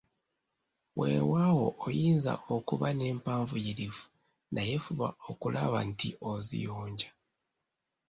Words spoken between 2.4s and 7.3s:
okuba nempanvuyirivu naye fuba okulaba nti oziyonja